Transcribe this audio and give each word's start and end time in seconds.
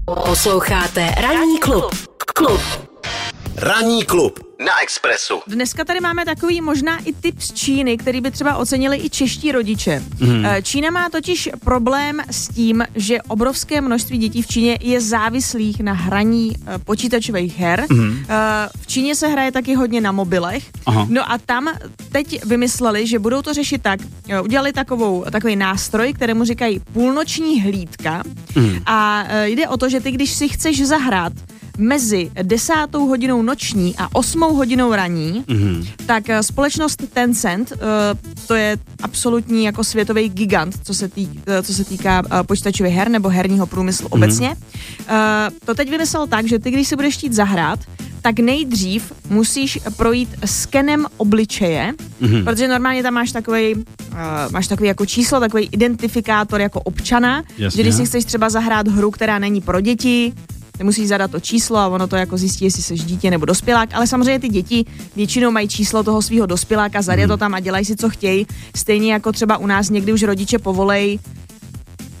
Posloucháte 0.00 1.10
Ranní 1.20 1.58
klub. 1.58 1.94
Klub. 2.34 2.60
Ranní 3.62 4.04
klub 4.04 4.40
na 4.64 4.82
Expressu. 4.82 5.40
Dneska 5.46 5.84
tady 5.84 6.00
máme 6.00 6.24
takový 6.24 6.60
možná 6.60 6.98
i 7.04 7.12
tip 7.12 7.40
z 7.40 7.52
Číny, 7.52 7.96
který 7.96 8.20
by 8.20 8.30
třeba 8.30 8.56
ocenili 8.56 8.96
i 9.04 9.10
čeští 9.10 9.52
rodiče. 9.52 10.02
Mm. 10.20 10.44
Čína 10.62 10.90
má 10.90 11.08
totiž 11.08 11.48
problém 11.64 12.20
s 12.30 12.48
tím, 12.48 12.84
že 12.94 13.22
obrovské 13.22 13.80
množství 13.80 14.18
dětí 14.18 14.42
v 14.42 14.46
Číně 14.46 14.78
je 14.80 15.00
závislých 15.00 15.80
na 15.80 15.92
hraní 15.92 16.52
eh, 16.56 16.78
počítačových 16.78 17.58
her. 17.58 17.86
Mm. 17.90 18.24
V 18.80 18.86
Číně 18.86 19.14
se 19.14 19.28
hraje 19.28 19.52
taky 19.52 19.74
hodně 19.74 20.00
na 20.00 20.12
mobilech. 20.12 20.64
Aha. 20.86 21.06
No 21.10 21.32
a 21.32 21.38
tam 21.38 21.68
teď 22.12 22.44
vymysleli, 22.44 23.06
že 23.06 23.18
budou 23.18 23.42
to 23.42 23.54
řešit 23.54 23.82
tak. 23.82 24.00
Udělali 24.42 24.72
takovou, 24.72 25.24
takový 25.30 25.56
nástroj, 25.56 26.12
kterému 26.12 26.44
říkají 26.44 26.80
půlnoční 26.92 27.62
hlídka. 27.62 28.22
Mm. 28.54 28.78
A 28.86 29.24
jde 29.44 29.68
o 29.68 29.76
to, 29.76 29.88
že 29.88 30.00
ty, 30.00 30.10
když 30.10 30.30
si 30.30 30.48
chceš 30.48 30.86
zahrát 30.86 31.32
mezi 31.78 32.30
desátou 32.42 33.06
hodinou 33.06 33.42
noční 33.42 33.94
a 33.98 34.08
osmou 34.12 34.54
hodinou 34.54 34.92
raní, 34.92 35.44
mm-hmm. 35.46 35.86
tak 36.06 36.30
eh, 36.30 36.42
společnost 36.42 37.02
Tencent, 37.12 37.72
eh, 37.72 37.76
to 38.46 38.54
je 38.54 38.76
absolutní 39.02 39.64
jako 39.64 39.84
světový 39.84 40.28
gigant, 40.28 40.76
co 40.82 40.94
se, 40.94 41.08
tý, 41.08 41.28
eh, 41.46 41.62
co 41.62 41.74
se 41.74 41.84
týká 41.84 42.22
počítačových 42.46 42.94
her 42.94 43.08
nebo 43.08 43.28
herního 43.28 43.66
průmyslu 43.66 44.08
mm-hmm. 44.08 44.14
obecně, 44.14 44.54
to 45.64 45.74
teď 45.74 45.90
vymyslel 45.90 46.26
tak, 46.26 46.46
že 46.46 46.58
ty, 46.58 46.70
když 46.70 46.88
si 46.88 46.96
budeš 46.96 47.14
chtít 47.14 47.32
zahrát, 47.32 47.78
tak 48.22 48.38
nejdřív 48.38 49.12
musíš 49.30 49.78
projít 49.96 50.28
skenem 50.44 51.06
obličeje, 51.16 51.92
mm-hmm. 52.22 52.44
protože 52.44 52.68
normálně 52.68 53.02
tam 53.02 53.14
máš 53.14 53.32
takový, 53.32 53.74
uh, 53.74 53.82
máš 54.50 54.66
takový 54.66 54.88
jako 54.88 55.06
číslo, 55.06 55.40
takový 55.40 55.68
identifikátor 55.72 56.60
jako 56.60 56.80
občana, 56.80 57.42
Jasně. 57.58 57.76
že 57.76 57.82
když 57.82 57.94
si 57.94 58.06
chceš 58.06 58.24
třeba 58.24 58.50
zahrát 58.50 58.88
hru, 58.88 59.10
která 59.10 59.38
není 59.38 59.60
pro 59.60 59.80
děti, 59.80 60.32
ty 60.82 60.86
musíš 60.86 61.08
zadat 61.08 61.30
to 61.30 61.40
číslo 61.40 61.78
a 61.78 61.88
ono 61.88 62.06
to 62.06 62.16
jako 62.16 62.36
zjistí, 62.36 62.64
jestli 62.64 62.82
jsi 62.82 62.94
dítě 62.94 63.30
nebo 63.30 63.46
dospělák, 63.46 63.94
ale 63.94 64.06
samozřejmě 64.06 64.38
ty 64.38 64.48
děti 64.48 64.84
většinou 65.16 65.50
mají 65.50 65.68
číslo 65.68 66.02
toho 66.02 66.22
svého 66.22 66.46
dospěláka, 66.46 67.02
zadat 67.02 67.28
to 67.28 67.36
tam 67.36 67.54
a 67.54 67.60
dělají 67.60 67.84
si, 67.84 67.96
co 67.96 68.10
chtějí. 68.10 68.46
Stejně 68.76 69.12
jako 69.12 69.32
třeba 69.32 69.58
u 69.58 69.66
nás 69.66 69.90
někdy 69.90 70.12
už 70.12 70.22
rodiče 70.22 70.58
povolej 70.58 71.18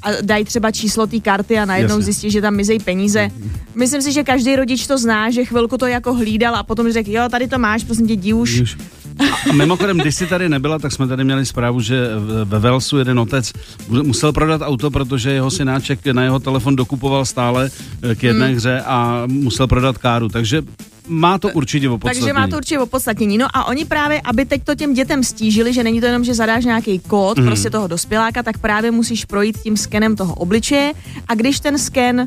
a 0.02 0.08
dají 0.22 0.44
třeba 0.44 0.70
číslo 0.70 1.06
té 1.06 1.20
karty 1.20 1.58
a 1.58 1.64
najednou 1.64 1.94
Jasně. 1.94 2.04
zjistí, 2.04 2.30
že 2.30 2.40
tam 2.40 2.54
mizejí 2.54 2.78
peníze. 2.78 3.30
Myslím 3.74 4.02
si, 4.02 4.12
že 4.12 4.22
každý 4.24 4.56
rodič 4.56 4.86
to 4.86 4.98
zná, 4.98 5.30
že 5.30 5.44
chvilku 5.44 5.78
to 5.78 5.86
jako 5.86 6.14
hlídal 6.14 6.56
a 6.56 6.62
potom 6.62 6.92
řekl, 6.92 7.10
jo, 7.10 7.28
tady 7.30 7.48
to 7.48 7.58
máš, 7.58 7.84
prosím 7.84 8.06
tě, 8.06 8.12
jdi 8.12 8.32
už. 8.32 8.60
Už. 8.60 8.76
A- 9.20 9.52
mimochodem, 9.52 9.98
když 9.98 10.14
jsi 10.14 10.26
tady 10.26 10.48
nebyla, 10.48 10.78
tak 10.78 10.92
jsme 10.92 11.06
tady 11.08 11.24
měli 11.24 11.46
zprávu, 11.46 11.80
že 11.80 12.08
ve 12.44 12.58
Velsu 12.58 12.98
jeden 12.98 13.18
otec 13.18 13.52
mu- 13.88 14.02
musel 14.02 14.32
prodat 14.32 14.60
auto, 14.64 14.90
protože 14.90 15.30
jeho 15.30 15.50
synáček 15.50 16.06
na 16.06 16.22
jeho 16.22 16.38
telefon 16.38 16.76
dokupoval 16.76 17.24
stále 17.24 17.70
eh, 18.02 18.14
k 18.14 18.22
jedné 18.22 18.46
Hmm. 18.46 18.56
hře 18.56 18.80
a 18.86 19.22
musel 19.26 19.66
prodat 19.66 19.98
káru. 19.98 20.28
Takže 20.28 20.62
má 21.08 21.38
to 21.38 21.48
určitě 21.48 21.88
opodstatnění. 21.88 22.26
Takže 22.26 22.40
má 22.40 22.48
to 22.48 22.56
určitě 22.56 22.78
opodstatnění. 22.78 23.38
No 23.38 23.46
a 23.56 23.64
oni 23.64 23.84
právě, 23.84 24.20
aby 24.24 24.44
teď 24.44 24.64
to 24.64 24.74
těm 24.74 24.94
dětem 24.94 25.24
stížili, 25.24 25.72
že 25.72 25.84
není 25.84 26.00
to 26.00 26.06
jenom, 26.06 26.24
že 26.24 26.34
zadáš 26.34 26.64
nějaký 26.64 26.98
kód 26.98 27.38
mm. 27.38 27.44
prostě 27.46 27.70
toho 27.70 27.86
dospěláka, 27.86 28.42
tak 28.42 28.58
právě 28.58 28.90
musíš 28.90 29.24
projít 29.24 29.58
tím 29.58 29.76
skenem 29.76 30.16
toho 30.16 30.34
obličeje 30.34 30.92
a 31.28 31.34
když 31.34 31.60
ten 31.60 31.78
sken 31.78 32.26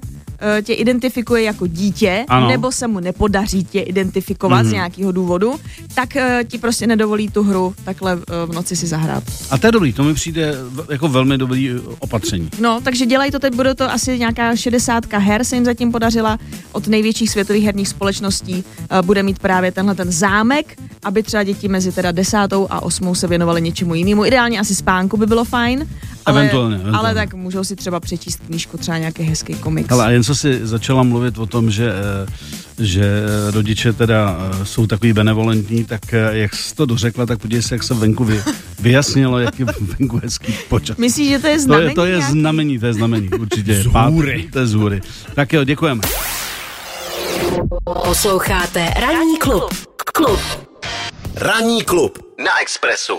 tě 0.63 0.73
identifikuje 0.73 1.43
jako 1.43 1.67
dítě, 1.67 2.25
Ano. 2.27 2.47
nebo 2.49 2.71
se 2.71 2.87
mu 2.87 2.99
nepodaří 2.99 3.63
tě 3.63 3.79
identifikovat 3.81 4.61
mm. 4.63 4.69
z 4.69 4.71
nějakého 4.71 5.11
důvodu, 5.11 5.55
tak 5.95 6.15
eh, 6.15 6.43
ti 6.47 6.57
prostě 6.57 6.87
nedovolí 6.87 7.29
tu 7.29 7.43
hru 7.43 7.73
takhle 7.83 8.13
eh, 8.13 8.45
v 8.45 8.53
noci 8.53 8.75
si 8.75 8.87
zahrát. 8.87 9.23
A 9.49 9.57
to 9.57 9.67
je 9.67 9.71
dobrý, 9.71 9.93
to 9.93 10.03
mi 10.03 10.13
přijde 10.13 10.53
jako 10.91 11.07
velmi 11.07 11.37
dobrý 11.37 11.69
eh, 11.69 11.73
opatření. 11.99 12.49
No, 12.61 12.81
takže 12.83 13.05
dělají 13.05 13.31
to 13.31 13.39
teď, 13.39 13.55
bude 13.55 13.75
to 13.75 13.91
asi 13.91 14.19
nějaká 14.19 14.55
60 14.55 15.13
her 15.13 15.43
se 15.43 15.55
jim 15.55 15.65
zatím 15.65 15.91
podařila 15.91 16.39
od 16.71 16.87
největších 16.87 17.29
světových 17.29 17.63
herních 17.65 17.87
společností. 17.87 18.63
eh, 18.89 19.01
Bude 19.01 19.23
mít 19.23 19.39
právě 19.39 19.71
tenhle 19.71 19.95
ten 19.95 20.11
zámek, 20.11 20.75
aby 21.03 21.23
třeba 21.23 21.43
děti 21.43 21.67
mezi 21.67 21.91
teda 21.91 22.11
desátou 22.11 22.67
a 22.69 22.83
osmou 22.83 23.15
se 23.15 23.27
věnovaly 23.27 23.61
něčemu 23.61 23.95
jinému. 23.95 24.25
Ideálně 24.25 24.59
asi 24.59 24.75
spánku 24.75 25.17
by 25.17 25.25
bylo 25.25 25.45
fajn. 25.45 25.87
Ale, 26.25 26.39
Eventuálně, 26.39 26.75
eventuálně. 26.75 26.97
ale 26.99 27.13
tak 27.13 27.33
můžou 27.33 27.63
si 27.63 27.75
třeba 27.75 27.99
přečíst 27.99 28.41
knížku, 28.47 28.77
třeba 28.77 28.97
nějaký 28.97 29.23
hezký 29.23 29.53
komiks. 29.55 29.91
Ale 29.91 30.05
a 30.05 30.09
jen 30.09 30.23
co 30.23 30.35
si 30.35 30.67
začala 30.67 31.03
mluvit 31.03 31.37
o 31.37 31.45
tom, 31.45 31.71
že, 31.71 31.91
eh, 31.91 32.31
že 32.85 33.21
rodiče 33.51 33.93
teda 33.93 34.37
eh, 34.61 34.65
jsou 34.65 34.87
takový 34.87 35.13
benevolentní, 35.13 35.85
tak 35.85 36.13
eh, 36.13 36.29
jak 36.31 36.55
jsi 36.55 36.75
to 36.75 36.85
dořekla, 36.85 37.25
tak 37.25 37.39
podívej 37.39 37.63
se, 37.63 37.75
jak 37.75 37.83
se 37.83 37.93
venku 37.93 38.23
vy, 38.23 38.43
vyjasnilo, 38.79 39.39
jak 39.39 39.59
je 39.59 39.65
venku 39.99 40.19
hezký 40.23 40.53
počas. 40.69 40.97
Myslíš, 40.97 41.29
že 41.29 41.39
to 41.39 41.47
je 41.47 41.55
To 41.55 41.61
znamení? 41.61 41.89
je, 41.89 41.95
to 41.95 42.05
je 42.05 42.21
znamení, 42.21 42.79
to 42.79 42.85
je 42.85 42.93
znamení, 42.93 43.29
určitě. 43.29 43.83
Z 43.83 43.87
Pát- 43.87 44.09
hůry. 44.13 44.49
To 44.53 44.59
je 44.59 44.67
z 44.67 44.73
hůry. 44.73 45.01
Tak 45.35 45.53
jo, 45.53 45.63
děkujeme. 45.63 46.01
Posloucháte 48.03 48.89
Ranní 49.01 49.37
klub. 49.39 49.63
Klub. 50.13 50.39
Ranní 51.35 51.83
klub 51.83 52.17
na 52.45 52.61
Expressu. 52.61 53.13